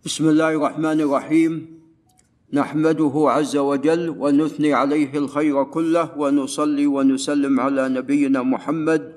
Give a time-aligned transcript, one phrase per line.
[0.00, 1.52] بسم الله الرحمن الرحيم.
[2.52, 9.12] نحمده عز وجل ونثني عليه الخير كله ونصلي ونسلم على نبينا محمد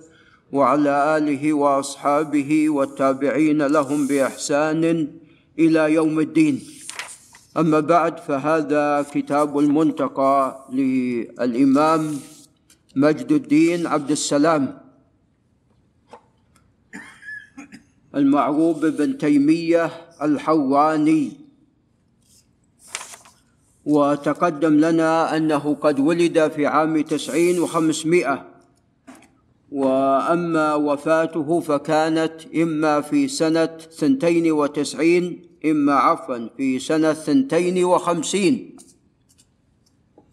[0.52, 4.84] وعلى آله وأصحابه والتابعين لهم بإحسان
[5.60, 6.60] إلى يوم الدين.
[7.58, 12.02] أما بعد فهذا كتاب المنتقى للإمام
[12.96, 14.84] مجد الدين عبد السلام.
[18.16, 19.92] المعروف بن تيمية
[20.24, 21.32] الحواني.
[23.86, 28.48] وتقدم لنا أنه قد ولد في عام تسعين وخمسمائة.
[29.72, 38.78] وأما وفاته فكانت إما في سنة ثنتين وتسعين إما عفوا في سنة ثنتين وخمسين.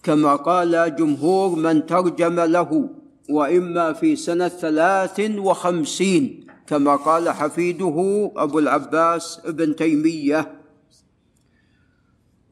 [0.02, 2.99] كما قال جمهور من ترجم له.
[3.30, 10.60] وإما في سنة ثلاث وخمسين كما قال حفيده أبو العباس ابن تيمية.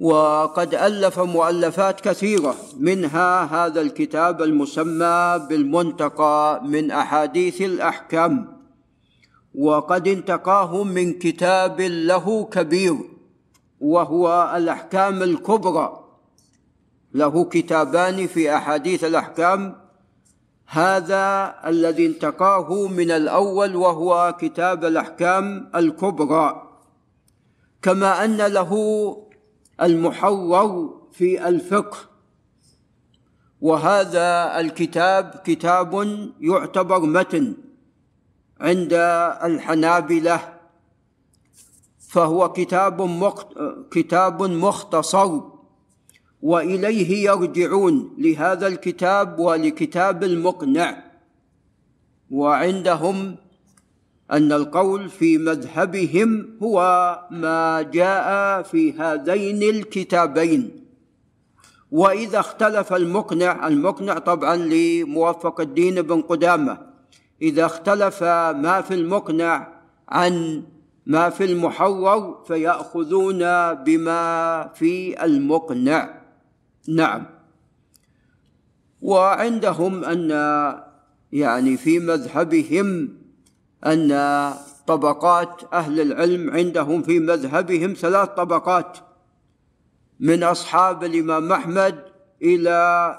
[0.01, 8.59] وقد ألف مؤلفات كثيرة منها هذا الكتاب المسمى بالمنتقى من أحاديث الأحكام.
[9.55, 12.97] وقد انتقاه من كتاب له كبير
[13.81, 16.05] وهو الأحكام الكبرى.
[17.15, 19.88] له كتابان في أحاديث الأحكام
[20.71, 26.63] هذا الذي انتقاه من الأول وهو كتاب الأحكام الكبرى.
[27.83, 28.73] كما أن له
[29.83, 31.97] المحور في الفقه.
[33.61, 35.95] وهذا الكتاب كتاب
[36.41, 37.55] يعتبر متن
[38.61, 38.93] عند
[39.45, 40.41] الحنابلة.
[42.09, 42.97] فهو كتاب
[43.91, 45.41] كتاب مختصر.
[46.43, 51.05] وإليه يرجعون لهذا الكتاب ولكتاب المقنع.
[52.31, 53.37] وعندهم
[54.33, 56.79] أن القول في مذهبهم هو
[57.31, 60.85] ما جاء في هذين الكتابين.
[61.91, 66.79] وإذا اختلف المقنع المقنع طبعا لموفق الدين بن قدامة.
[67.43, 69.69] إذا اختلف ما في المقنع
[70.09, 70.63] عن
[71.07, 76.18] ما في المحور فيأخذون بما في المقنع.
[76.89, 77.25] نعم.
[79.03, 80.31] وعندهم أن
[81.33, 83.09] يعني في مذهبهم
[83.87, 84.11] أن
[84.87, 88.99] طبقات أهل العلم عندهم في مذهبهم ثلاث طبقات
[90.21, 92.05] من أصحاب الإمام أحمد
[92.43, 93.17] إلى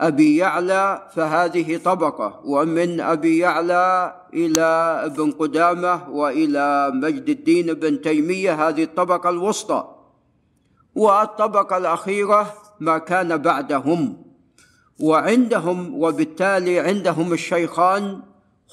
[0.00, 4.62] أبي يعلى فهذه طبقة ومن أبي يعلى إلى
[5.04, 9.99] ابن قدامة وإلى مجد الدين بن تيمية هذه الطبقة الوسطى.
[10.94, 14.22] والطبقة الأخيرة ما كان بعدهم.
[15.00, 18.20] وعندهم وبالتالي عندهم الشيخان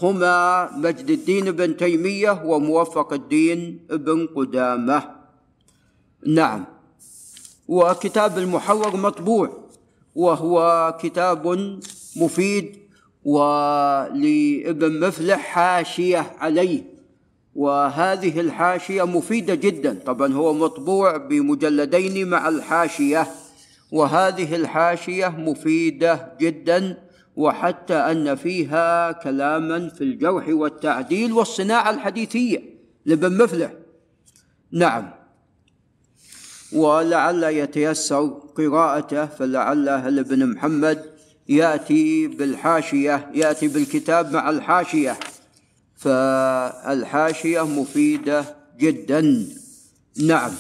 [0.02, 5.04] هما مجد الدين بن تيمية وموفق الدين بن قدامة.
[6.26, 6.66] نعم.
[7.68, 9.50] وكتاب المحور مطبوع
[10.16, 11.48] وهو كتاب
[12.16, 12.78] مفيد
[13.26, 16.97] ولابن مفلح حاشية عليه.
[17.58, 20.00] وهذه الحاشية مفيدة جدا.
[20.06, 23.28] طبعا هو مطبوع بمجلدين مع الحاشية
[23.92, 26.98] وهذه الحاشية مفيدة جدا
[27.36, 32.64] وحتى أن فيها كلاما في الجرح والتعديل والصناعة الحديثية
[33.06, 33.72] لابن مفلح.
[34.72, 35.10] نعم.
[36.74, 38.26] ولعل يتيسر
[38.58, 39.90] قراءته فلعل
[40.20, 41.06] ابن محمد
[41.50, 45.18] يأتي بالحاشية يأتي بالكتاب مع الحاشية.
[45.98, 49.48] فالحاشية مفيدة جدا.
[50.20, 50.52] نعم.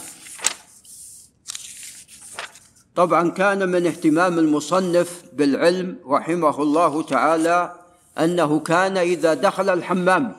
[2.95, 7.75] طبعا كان من اهتمام المصنف بالعلم رحمه الله تعالى
[8.17, 10.35] أنه كان إذا دخل الحمام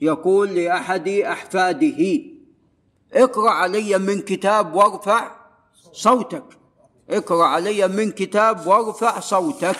[0.00, 2.20] يقول لأحد أحفاده
[3.12, 5.30] اقرأ علي من كتاب وارفع
[5.92, 6.44] صوتك.
[7.10, 9.76] اقرأ علي من كتاب وارفع صوتك.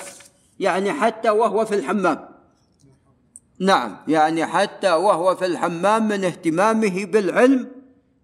[0.61, 2.30] يعني حتى وهو في الحمام.
[3.61, 7.69] نعم يعني حتى وهو في الحمام من اهتمامه بالعلم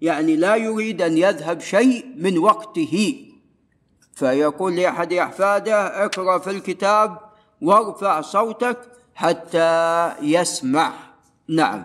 [0.01, 3.25] يعني لا يريد أن يذهب شيء من وقته.
[4.15, 7.19] فيقول لأحد أحفاده اقرأ في الكتاب
[7.63, 8.79] وارفع صوتك
[9.15, 10.93] حتى يسمع.
[11.49, 11.85] نعم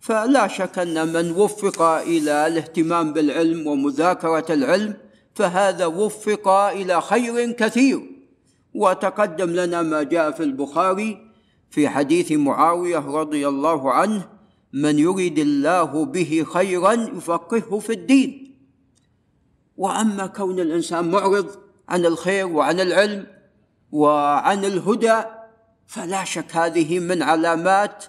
[0.00, 4.94] فلا شك أن من وفق إلى الاهتمام بالعلم ومذاكرة العلم
[5.34, 8.00] فهذا وفق إلى خير كثير.
[8.74, 11.23] وتقدم لنا ما جاء في البخاري
[11.74, 14.28] في حديث معاوية رضي الله عنه
[14.72, 18.56] من يرد الله به خيرا يفقهه في الدين.
[19.76, 21.50] وأما كون الإنسان معرض
[21.88, 23.26] عن الخير وعن العلم
[23.92, 25.22] وعن الهدى
[25.86, 28.04] فلا شك هذه من علامات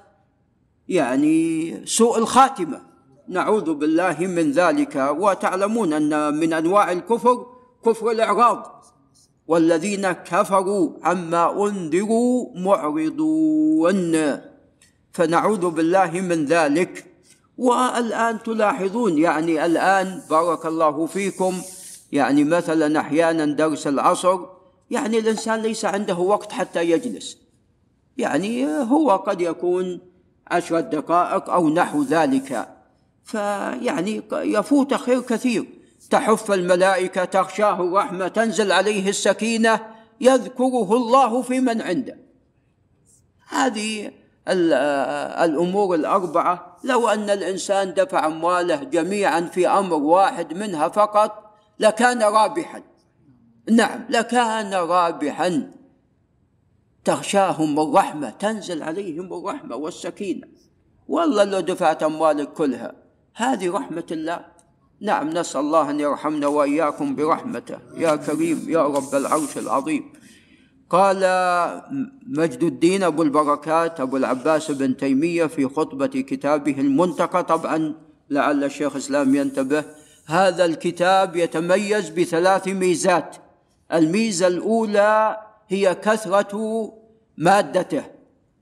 [0.87, 2.81] يعني سوء الخاتمة.
[3.27, 4.95] نعوذ بالله من ذلك.
[4.95, 7.45] وتعلمون أن من أنواع الكفر
[7.85, 8.74] كفر الإعراض.
[9.47, 14.41] والذين كفروا عما أنذروا معرضون.
[15.11, 17.05] فنعوذ بالله من ذلك.
[17.57, 21.61] والآن تلاحظون يعني الآن بارك الله فيكم.
[22.11, 24.39] يعني مثلا أحيانا درس العصر
[24.91, 27.37] يعني الإنسان ليس عنده وقت حتى يجلس.
[28.17, 29.99] يعني هو قد يكون
[30.47, 32.67] عشرة دقائق أو نحو ذلك.
[33.23, 35.65] فيعني يفوت خير كثير.
[36.09, 39.79] تحف الملائكة تغشاه الرحمة تنزل عليه السكينة
[40.21, 42.17] يذكره الله في من عنده.
[43.47, 44.11] هذه
[44.47, 46.77] الأمور الأربعة.
[46.83, 52.81] لو أن الإنسان دفع أمواله جميعا في أمر واحد منها فقط لكان رابحا.
[53.71, 55.71] نعم لكان رابحا.
[57.03, 60.47] تغشاهم الرحمة تنزل عليهم الرحمة والسكينة.
[61.07, 62.93] والله لو دفعت أموالك كلها
[63.33, 64.54] هذه رحمة الله.
[65.01, 67.77] نعم نسأل الله أن يرحمنا وإياكم برحمته.
[67.97, 70.13] يا كريم يا رب العرش العظيم.
[70.89, 71.17] قال
[72.27, 77.43] مجد الدين أبو البركات أبو العباس بن تيمية في خطبة كتابه المنتقى.
[77.43, 77.95] طبعا
[78.29, 79.83] لعل الشيخ الإسلام ينتبه
[80.25, 83.35] هذا الكتاب يتميز بثلاث ميزات.
[83.93, 85.37] الميزة الأولى
[85.67, 86.53] هي كثرة
[87.37, 88.14] مادته.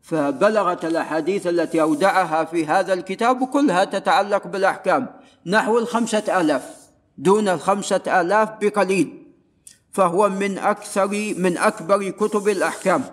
[0.03, 5.19] فبلغت الأحاديث التي أودعها في هذا الكتاب كلها تتعلق بالأحكام.
[5.45, 9.27] نحو الخمسة آلاف دون الخمسة آلاف بقليل.
[9.91, 11.07] فهو من أكثر
[11.37, 13.03] من أكبر كتب الأحكام.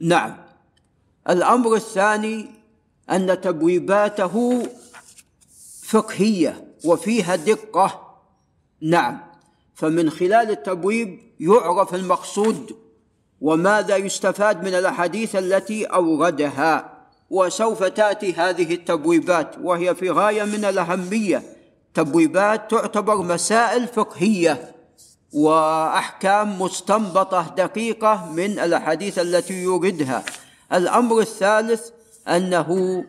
[0.00, 0.36] نعم.
[1.28, 2.50] الأمر الثاني
[3.10, 4.62] أن تبويباته
[5.82, 8.18] فقهية وفيها دقة.
[8.80, 9.20] نعم.
[9.74, 12.85] فمن خلال التبويب يعرف المقصود
[13.40, 16.96] وماذا يستفاد من الأحاديث التي أوردها؟
[17.30, 21.42] وسوف تأتي هذه التبويبات وهي في غاية من الأهمية.
[21.94, 24.74] تبويبات تعتبر مسائل فقهية
[25.32, 30.24] وأحكام مستنبطة دقيقة من الأحاديث التي يوردها.
[30.72, 31.88] الأمر الثالث
[32.28, 33.04] أنه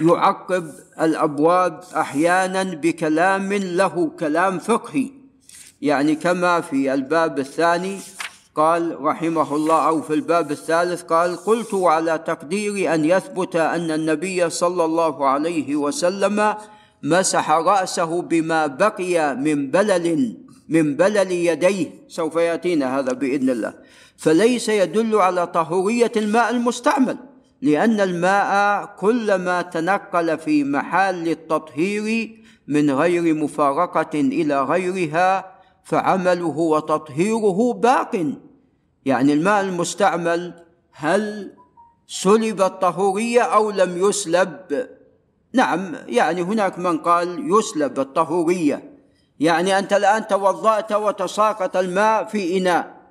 [0.00, 5.10] يعقب الأبواب أحيانا بكلام له كلام فقهي.
[5.82, 8.00] يعني كما في الباب الثاني
[8.54, 14.50] قال رحمه الله أو في الباب الثالث قال قلت على تقدير أن يثبت أن النبي
[14.50, 16.54] صلى الله عليه وسلم
[17.02, 20.36] مسح رأسه بما بقي من بلل
[20.68, 21.86] من بلل يديه.
[22.08, 23.74] سوف يأتينا هذا بإذن الله.
[24.16, 27.16] فليس يدل على طهورية الماء المستعمل
[27.62, 32.36] لأن الماء كلما تنقل في محل التطهير
[32.68, 35.51] من غير مفارقة إلى غيرها
[35.84, 38.34] فعمله وتطهيره باق.
[39.04, 41.52] يعني الماء المستعمل هل
[42.06, 44.88] سلب الطهورية أو لم يسلب؟
[45.52, 48.92] نعم يعني هناك من قال يسلب الطهورية.
[49.40, 53.02] يعني أنت الآن توضأت وتساقط الماء في إناء.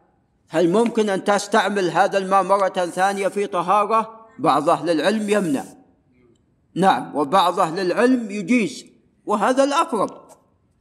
[0.50, 5.64] هل ممكن أن تستعمل هذا الماء مرة ثانية في طهارة؟ بعض أهل العلم يمنع.
[6.76, 8.86] نعم وبعض أهل العلم يجيز
[9.26, 10.21] وهذا الأقرب.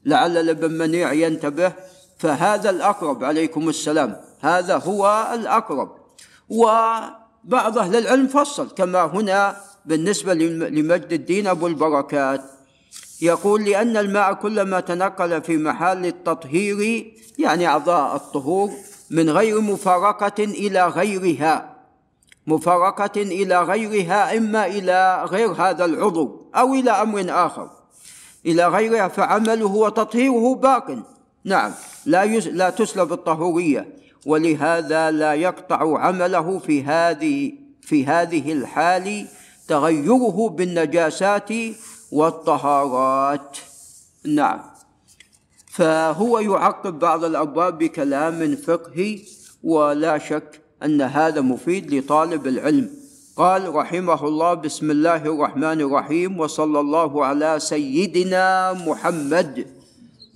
[0.04, 1.72] لعل الابن منيع ينتبه
[2.18, 4.20] فهذا الأقرب عليكم السلام.
[4.40, 5.92] هذا هو الأقرب.
[6.48, 9.56] وبعض أهل العلم فصل كما هنا
[9.86, 12.42] بالنسبة لمجد الدين أبو البركات.
[13.22, 18.70] يقول لأن الماء كلما تنقل في محل التطهير يعني أعضاء الطهور
[19.10, 21.76] من غير مفارقة إلى غيرها.
[22.46, 27.79] مفارقة إلى غيرها إما إلى غير هذا العضو أو إلى أمر آخر.
[28.46, 30.98] إلى غيرها فعمله وتطهيره باق.
[31.44, 31.72] نعم
[32.06, 33.88] لا لا تسلب الطهورية
[34.26, 39.26] ولهذا لا يقطع عمله في هذه في هذه الحال
[39.68, 41.48] تغيره بالنجاسات
[42.12, 43.58] والطهارات.
[44.24, 44.60] نعم.
[45.66, 49.18] فهو يعقب بعض الأبواب بكلام فقهي
[49.62, 52.99] ولا شك أن هذا مفيد لطالب العلم.
[53.40, 59.64] قال رحمه الله بسم الله الرحمن الرحيم وصلى الله على سيدنا محمد.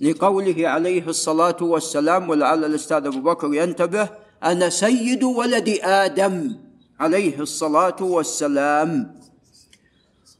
[0.01, 4.09] لقوله عليه الصلاة والسلام ولعل الأستاذ أبو بكر ينتبه
[4.43, 6.57] أنا سيد ولد آدم
[6.99, 8.89] عليه الصلاة والسلام.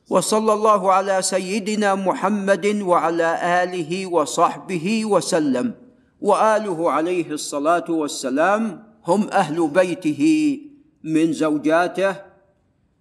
[0.10, 3.30] وصلى الله على سيدنا محمد وعلى
[3.62, 5.74] آله وصحبه وسلم.
[6.22, 10.22] وآله عليه الصلاة والسلام هم أهل بيته
[11.04, 12.34] من زوجاته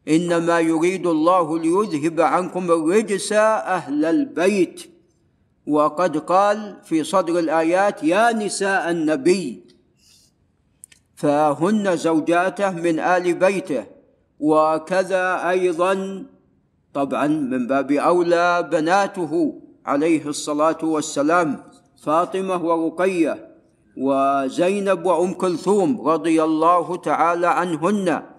[0.08, 4.90] إنما يريد الله ليذهب عنكم الرجس أهل البيت.
[5.66, 9.64] وقد قال في صدر الآيات يا نساء النبي
[11.14, 13.84] فهن زوجاته من آل بيته.
[14.40, 16.24] وكذا أيضا
[16.94, 21.64] طبعا من باب أولى بناته عليه الصلاة والسلام
[22.02, 23.48] فاطمة ورقية
[23.96, 28.33] وزينب وأم كلثوم رضي الله تعالى عنهن.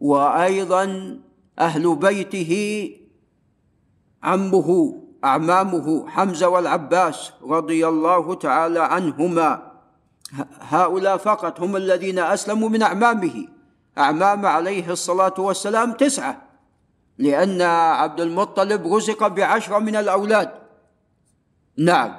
[0.00, 1.18] وأيضا
[1.58, 2.52] أهل بيته
[4.22, 9.72] عمه أعمامه حمزة والعباس رضي الله تعالى عنهما.
[10.60, 13.46] هؤلاء فقط هم الذين أسلموا من أعمامه.
[13.98, 16.42] أعمام عليه الصلاة والسلام تسعة
[17.18, 17.62] لأن
[18.02, 20.50] عبد المطلب رزق بعشرة من الأولاد.
[21.78, 22.14] نعم.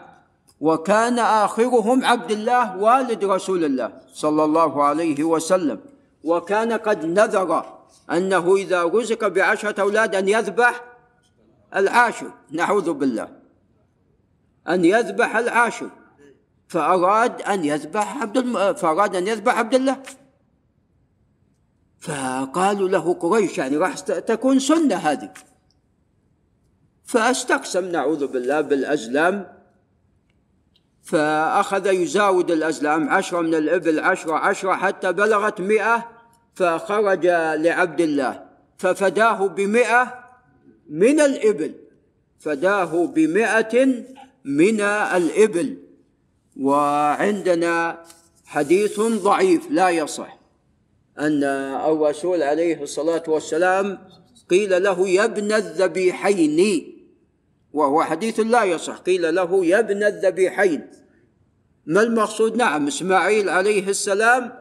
[0.60, 5.95] وكان آخرهم عبد الله والد رسول الله صلى الله عليه وسلم.
[6.25, 7.79] وكان قد نذر
[8.12, 10.84] أنه إذا رزق بعشرة أولاد أن يذبح
[11.75, 13.29] العاشر نعوذ بالله.
[14.70, 15.89] أن يذبح العاشر
[16.67, 18.74] فأراد أن يذبح عبد الم...
[18.74, 19.98] فأراد أن يذبح عبد الله.
[22.00, 25.34] فقالوا له قريش يعني راح تكون سنة هذه.
[27.03, 29.55] فاستقسم نعوذ بالله بالأزلام.
[31.03, 36.14] فأخذ يزاود الأزلام عشرة من الإبل عشرة عشرة حتى بلغت مئة.
[36.56, 37.26] فخرج
[37.66, 38.46] لعبد الله.
[38.78, 40.26] ففداه بمئة
[40.90, 41.74] من الإبل.
[42.40, 43.86] فداه بمئة
[44.46, 45.78] من الإبل.
[46.60, 48.04] وعندنا
[48.46, 50.40] حديث ضعيف لا يصح.
[51.20, 54.00] أن الرسول عليه الصلاة والسلام
[54.50, 56.92] قيل له يا ابن الذبيحين.
[57.74, 58.98] وهو حديث لا يصح.
[58.98, 60.88] قيل له يا ابن الذبيحين.
[61.86, 64.54] ما المقصود؟ نعم إسماعيل عليه السلام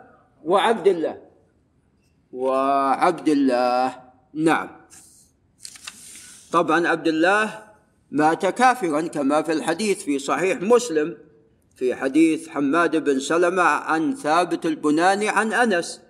[0.45, 1.24] وعبد الله.
[2.35, 3.97] وعبد الله.
[4.35, 4.69] نعم.
[6.53, 7.63] طبعا عبد الله
[8.11, 11.17] مات كافرا كما في الحديث في صحيح مسلم
[11.77, 16.01] في حديث حماد بن سلمة عن ثابت البناني عن أنس.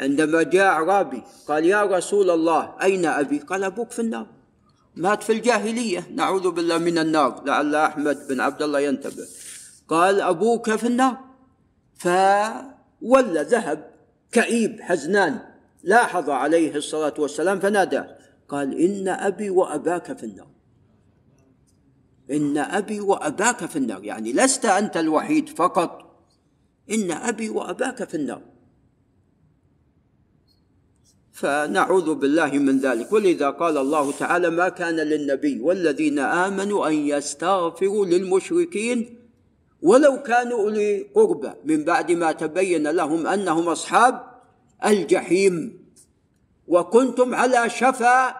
[0.00, 4.26] عندما جاء أعرابي قال يا رسول الله أين أبي؟ قال أبوك في النار.
[4.96, 6.06] مات في الجاهلية.
[6.14, 7.42] نعوذ بالله من النار.
[7.44, 9.26] لعل أحمد بن عبد الله ينتبه.
[9.88, 11.16] قال أبوك في النار.
[11.98, 13.90] فولى ذهب
[14.32, 15.51] كئيب حزنان.
[15.82, 18.02] لاحظ عليه الصلاة والسلام فنادى
[18.48, 20.48] قال إن أبي وأباك في النار.
[22.30, 26.18] إن أبي وأباك في النار يعني لست أنت الوحيد فقط.
[26.90, 28.42] إن أبي وأباك في النار.
[31.32, 33.12] فنعوذ بالله من ذلك.
[33.12, 39.18] ولذا قال الله تعالى ما كان للنبي والذين آمنوا أن يستغفروا للمشركين
[39.82, 41.52] ولو كانوا أولي قربى.
[41.64, 44.31] من بعد ما تبين لهم أنهم أصحاب
[44.86, 45.82] الجحيم.
[46.68, 48.36] وكنتم على شفا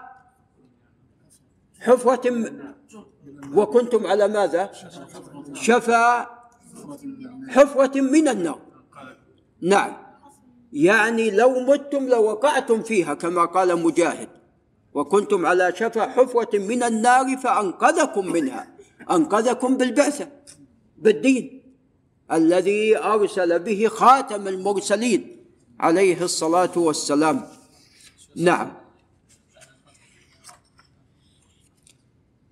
[1.80, 2.52] حفرة
[3.54, 4.72] وكنتم على ماذا؟
[5.52, 6.26] شفا
[7.48, 8.58] حفرة من النار.
[9.62, 9.96] نعم.
[10.72, 14.28] يعني لو متم لوقعتم فيها كما قال مجاهد.
[14.94, 18.68] وكنتم على شفا حفرة من النار فأنقذكم منها.
[19.10, 20.28] أنقذكم بالبعثة
[20.98, 21.62] بالدين.
[22.32, 25.41] الذي أرسل به خاتم المرسلين.
[25.82, 27.48] عليه الصلاة والسلام.
[28.36, 28.72] نعم.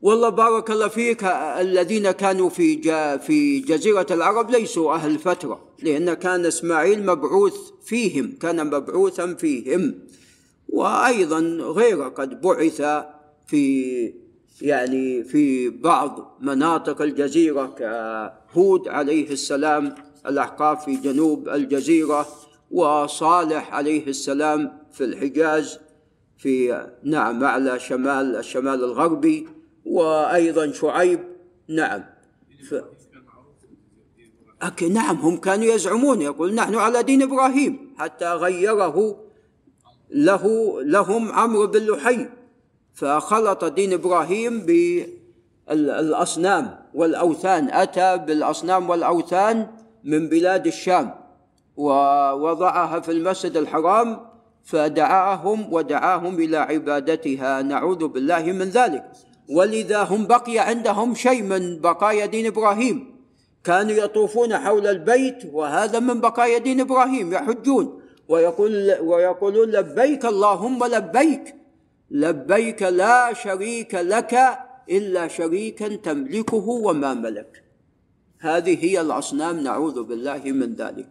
[0.03, 2.83] والله بارك الله فيك الذين كانوا في
[3.19, 9.95] في جزيرة العرب ليسوا أهل فترة لأن كان إسماعيل مبعوث فيهم كان مبعوثا فيهم.
[10.69, 12.83] وأيضا غيره قد بعث
[13.47, 14.15] في
[14.63, 19.95] يعني في بعض مناطق الجزيرة كهود عليه السلام
[20.27, 22.27] الأحقاف في جنوب الجزيرة.
[22.71, 25.79] وصالح عليه السلام في الحجاز
[26.39, 29.49] في نعم أعلى شمال الشمال الغربي
[29.85, 31.21] وأيضا شعيب.
[31.69, 32.05] نعم.
[32.71, 32.75] ف...
[34.62, 39.17] أكي نعم هم كانوا يزعمون يقول نحن على دين إبراهيم حتى غيره
[40.11, 42.29] له لهم عمرو بن لحي
[42.95, 44.67] فخلط دين إبراهيم
[45.69, 49.67] بالأصنام والأوثان أتى بالأصنام والأوثان
[50.05, 51.15] من بلاد الشام.
[51.81, 54.21] ووضعها في المسجد الحرام
[54.65, 57.63] فدعاهم ودعاهم إلى عبادتها.
[57.63, 59.05] نعوذ بالله من ذلك.
[59.49, 62.97] ولذا هم بقي عندهم شيء من بقايا دين إبراهيم.
[63.65, 68.01] كانوا يطوفون حول البيت وهذا من بقايا دين إبراهيم يحجون.
[68.29, 71.55] ويقول ويقولون لبيك اللهم لبيك.
[72.11, 74.35] لبيك لا شريك لك
[74.91, 77.65] إلا شريكا تملكه وما ملك.
[78.41, 81.09] هذه هي الأصنام نعوذ بالله من ذلك.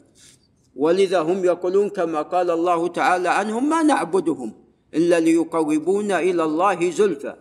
[0.75, 4.53] ولذا هم يقولون كما قال الله تعالى عنهم ما نعبدهم
[4.93, 7.35] إلا ليقربونا إلى الله زلفى.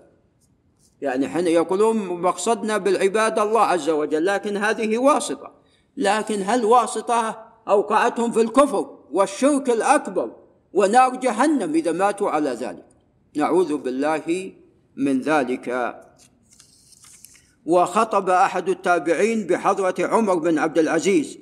[1.00, 5.52] يعني حين يقولون مقصدنا بالعبادة الله عز وجل لكن هذه واسطة.
[5.96, 10.30] لكن هل واسطة أوقعتهم في الكفر والشرك الأكبر
[10.72, 12.84] ونار جهنم إذا ماتوا على ذلك؟
[13.36, 14.52] نعوذ بالله
[14.96, 15.94] من ذلك.
[17.66, 21.38] وخطب أحد التابعين بحضرة عمر بن عبد العزيز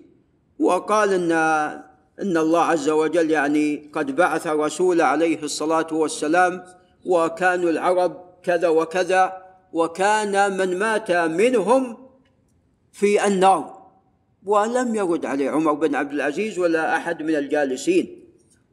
[0.58, 1.32] وقال إن
[2.22, 6.64] إن الله عز وجل يعني قد بعث رسول عليه الصلاة والسلام
[7.06, 11.96] وكانوا العرب كذا وكذا وكان من مات منهم
[12.92, 13.76] في النار
[14.44, 18.24] ولم يرد عليه عمر بن عبد العزيز ولا أحد من الجالسين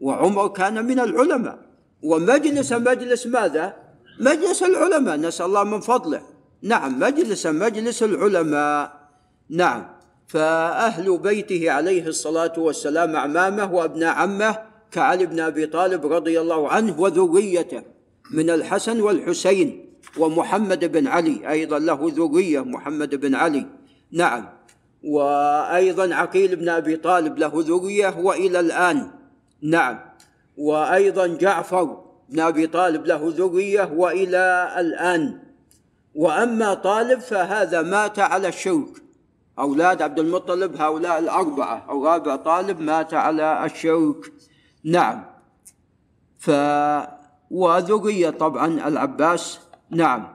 [0.01, 1.59] وعمر كان من العلماء.
[2.03, 3.75] ومجلس مجلس ماذا؟
[4.19, 5.17] مجلس العلماء.
[5.17, 6.21] نسأل الله من فضله.
[6.61, 9.09] نعم مجلس مجلس العلماء.
[9.49, 9.92] نعم.
[10.27, 14.57] فأهل بيته عليه الصلاة والسلام أعمامه وأبناء عمه
[14.91, 17.83] كعلي بن أبي طالب رضي الله عنه وذريته
[18.31, 23.65] من الحسن والحسين ومحمد بن علي أيضا له ذرية محمد بن علي
[24.11, 24.49] نعم.
[25.03, 29.11] وأيضا عقيل بن أبي طالب له ذرية وإلى الآن
[29.61, 29.99] نعم.
[30.57, 35.39] وأيضا جعفر بن أبي طالب له ذرية وإلى الآن.
[36.15, 39.02] وأما طالب فهذا مات على الشرك.
[39.59, 44.33] أولاد عبد المطلب هؤلاء الأربعة أو رابع طالب مات على الشرك
[44.83, 45.23] نعم.
[46.39, 46.51] ف
[47.51, 49.59] وذرية طبعا العباس.
[49.89, 50.27] نعم.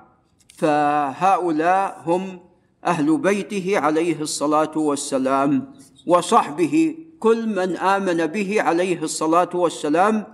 [0.57, 2.41] فهؤلاء هم
[2.85, 5.73] أهل بيته عليه الصلاة والسلام
[6.07, 10.25] وصحبه كل من آمن به عليه الصلاة والسلام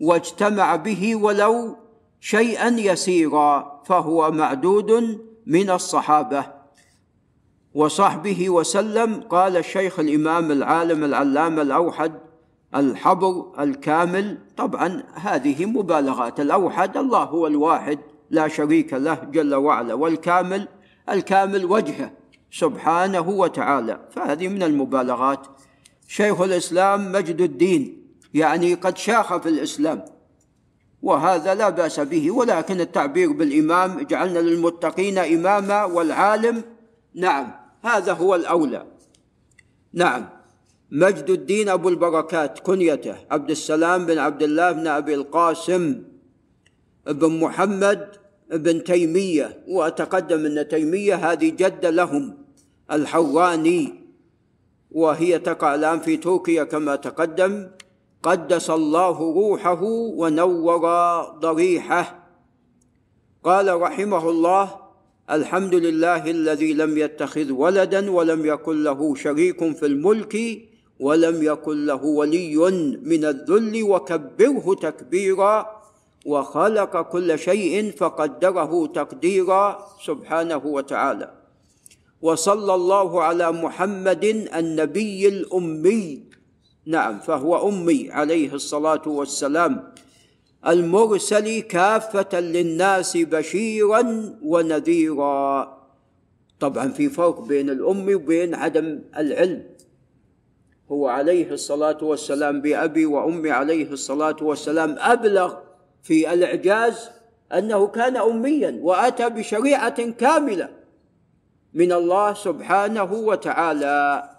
[0.00, 1.76] واجتمع به ولو
[2.20, 6.59] شيئا يسيرا فهو معدود من الصحابة.
[7.74, 12.12] وصحبه وسلم قال الشيخ الإمام العالم العلامة الأوحد
[12.74, 14.38] الحبر الكامل.
[14.56, 16.40] طبعا هذه مبالغات.
[16.40, 17.98] الأوحد الله هو الواحد
[18.30, 20.68] لا شريك له جل وعلا والكامل
[21.10, 22.10] الكامل وجهه
[22.50, 24.00] سبحانه وتعالى.
[24.10, 25.46] فهذه من المبالغات.
[26.08, 28.02] شيخ الإسلام مجد الدين
[28.34, 30.04] يعني قد شاخ في الإسلام
[31.02, 32.30] وهذا لا بأس به.
[32.30, 36.62] ولكن التعبير بالإمام اجعلنا للمتقين إماما والعالم
[37.14, 38.86] نعم هذا هو الأولى.
[39.92, 40.28] نعم.
[40.90, 43.16] مجد الدين أبو البركات كنيته.
[43.30, 46.02] عبد السلام بن عبد الله بن أبي القاسم
[47.06, 48.08] بن محمد
[48.50, 49.64] بن تيمية.
[49.68, 52.38] وأتقدم أن تيمية هذه جده لهم
[52.92, 53.94] الحواني
[54.90, 57.68] وهي تقع الآن في تركيا كما تقدم.
[58.22, 60.86] قدس الله روحه ونور
[61.38, 62.20] ضريحه.
[63.44, 64.79] قال رحمه الله
[65.30, 70.36] الحمد لله الذي لم يتخذ ولدا ولم يكن له شريك في الملك
[71.00, 72.56] ولم يكن له ولي
[73.02, 75.82] من الذل وكبره تكبيرا
[76.26, 81.30] وخلق كل شيء فقدره تقديرا سبحانه وتعالى.
[82.22, 86.22] وصلى الله على محمد النبي الأمي.
[86.86, 89.92] نعم فهو أمي عليه الصلاة والسلام.
[90.66, 95.80] المرسل كافة للناس بشيرا ونذيرا.
[96.60, 99.64] طبعا في فرق بين الأم وبين عدم العلم.
[100.90, 105.54] هو عليه الصلاة والسلام بأبي وأمي عليه الصلاة والسلام أبلغ
[106.02, 107.10] في الإعجاز
[107.52, 110.68] أنه كان اميا وأتى بشريعة كاملة
[111.74, 114.30] من الله سبحانه وتعالى.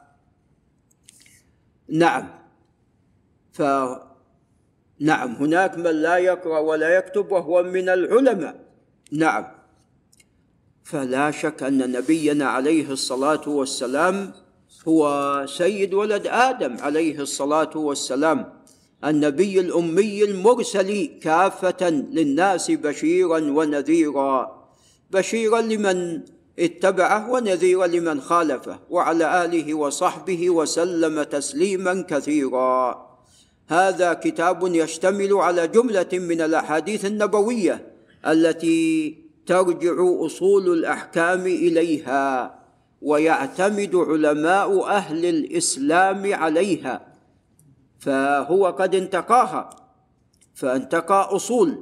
[1.89, 2.29] نعم.
[3.51, 3.62] ف
[5.01, 8.55] نعم هناك من لا يقرأ ولا يكتب وهو من العلماء.
[9.11, 9.45] نعم.
[10.83, 14.33] فلا شك أن نبينا عليه الصلاة والسلام
[14.87, 18.53] هو سيد ولد آدم عليه الصلاة والسلام
[19.05, 24.67] النبي الأمي المرسل كافة للناس بشيرا ونذيرا.
[25.11, 26.21] بشيرا لمن
[26.59, 33.11] اتبعه ونذيرا لمن خالفه وعلى آله وصحبه وسلم تسليما كثيرا.
[33.67, 37.88] هذا كتاب يشتمل على جملة من الأحاديث النبوية
[38.28, 42.60] التي ترجع أصول الأحكام إليها
[43.02, 47.08] ويعتمد علماء أهل الإسلام عليها
[48.00, 49.69] فهو قد انتقاها
[50.56, 51.78] فانتقى أصول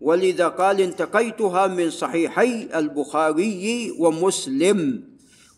[0.00, 5.04] ولذا قال انتقيتها من صحيحي البخاري ومسلم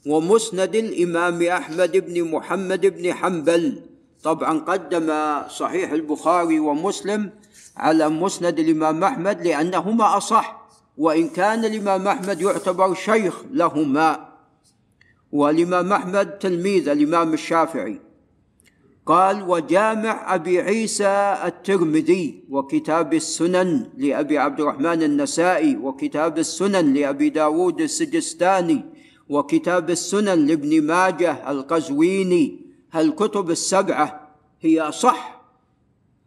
[0.07, 3.83] ومسند الإمام أحمد بن محمد بن حنبل.
[4.27, 5.09] طبعا قدم
[5.49, 7.31] صحيح البخاري ومسلم
[7.77, 10.67] على مسند الإمام أحمد لأنهما أصح
[10.99, 14.29] وإن كان الإمام أحمد يعتبر شيخ لهما.
[15.33, 18.01] والإمام أحمد تلميذ الإمام الشافعي.
[19.07, 27.81] قال وجامع أبي عيسى الترمذي وكتاب السنن لأبي عبد الرحمن النسائي وكتاب السنن لأبي داود
[27.81, 28.85] السجستاني
[29.29, 34.29] وكتاب السنن لابن ماجه القزويني الكتب السبعة
[34.61, 35.43] هي صح؟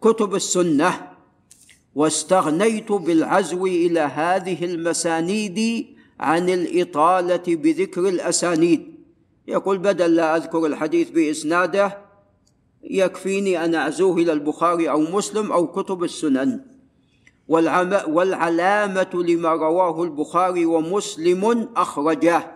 [0.02, 1.10] كتب السنة.
[1.96, 5.88] واستغنيت بالعزو إلى هذه المسانيد
[6.20, 8.96] عن الإطالة بذكر الأسانيد.
[9.48, 11.98] يقول بدل لا أذكر الحديث بإسناده
[12.84, 16.60] يكفيني أن أعزوه إلى البخاري أو مسلم أو كتب السنن.
[18.08, 22.52] والعلامة لما رواه البخاري ومسلم اخرجاه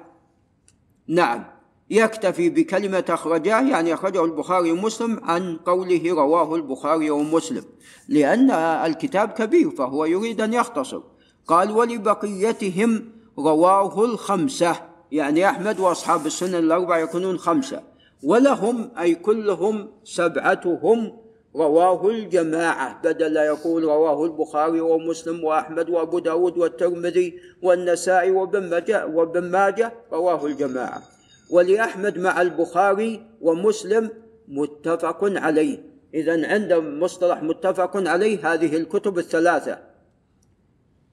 [1.08, 1.53] نعم.
[1.90, 7.64] يكتفي بكلمة أخرجاه يعني أخرجه البخاري ومسلم عن قوله رواه البخاري ومسلم
[8.10, 11.02] لأن الكتاب كبير فهو يريد أن يختصر.
[11.48, 14.76] قال ولبقيتهم رواه الخمسة.
[15.12, 17.84] يعني أحمد وأصحاب السنن الأربعة يكونون خمسة.
[18.24, 21.18] ولهم أي كلهم سبعتهم
[21.56, 23.02] رواه الجماعة.
[23.04, 31.04] بدل لا يقول رواه البخاري ومسلم وأحمد وأبو داود والترمذي والنسائي وابن ماجه, رواه الجماعة.
[31.50, 34.10] ولأحمد مع البخاري ومسلم
[34.48, 35.78] متفق عليه.
[36.14, 39.80] إذا عند مصطلح متفق عليه هذه الكتب الثلاثة.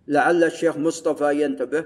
[0.08, 1.84] لعل الشيخ مصطفى ينتبه.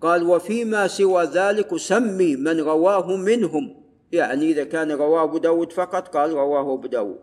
[0.00, 3.82] قال وفيما سوى ذلك سمي من رواه منهم.
[4.12, 7.18] يعني إذا كان رواه أبو داود فقط قال رواه أبو داود.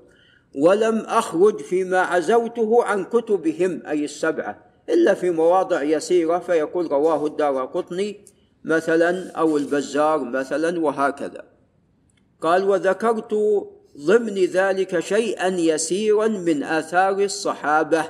[0.55, 3.81] ولم أخرج فيما عزوته عن كتبهم.
[3.87, 4.65] أي السبعة.
[4.89, 8.25] إلا في مواضع يسيرة فيقول رواه الدار قطني.
[8.69, 11.43] مثلا أو البزار مثلا وهكذا.
[12.41, 13.33] قال وذكرت
[13.97, 18.03] ضمن ذلك شيئا يسيرا من آثار الصحابة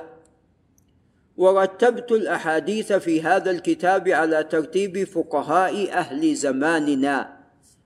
[1.36, 7.36] ورتبت الأحاديث في هذا الكتاب على ترتيب فقهاء أهل زماننا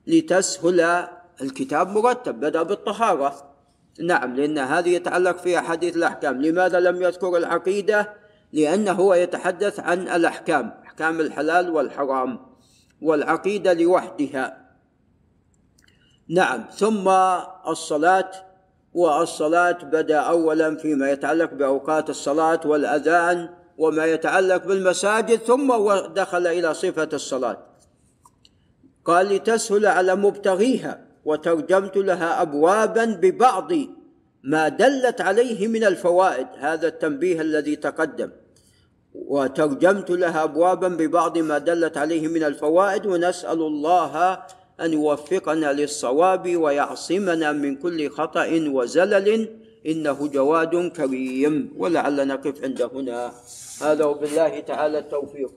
[0.06, 1.06] لتسهل
[1.42, 3.54] الكتاب مرتب بدأ بالطهارة.
[4.00, 6.42] نعم لأن هذه يتعلق في أحاديث الأحكام.
[6.42, 8.12] لماذا لم يذكر العقيدة؟
[8.52, 12.53] لأنه هو يتحدث عن الأحكام أحكام الحلال والحرام.
[13.04, 14.64] والعقيدة لوحدها.
[16.28, 17.08] نعم ثم
[17.68, 18.30] الصلاة
[18.94, 25.74] والصلاة بدأ أولا فيما يتعلق بأوقات الصلاة والأذان وما يتعلق بالمساجد ثم
[26.14, 27.58] دخل إلى صفة الصلاة.
[29.04, 33.72] قال لتسهل على مبتغيها وترجمت لها ابوابا ببعض
[34.42, 36.46] ما دلت عليه من الفوائد.
[36.58, 38.30] هذا التنبيه الذي تقدم.
[39.14, 44.42] وترجمت لها ابوابا ببعض ما دلت عليه من الفوائد ونسأل الله
[44.80, 49.48] أن يوفقنا للصواب ويعصمنا من كل خطأ وزلل.
[49.86, 53.32] إنه جواد كريم ولعل نقف عند هنا.
[53.82, 55.56] هذا وبالله تعالى التوفيق.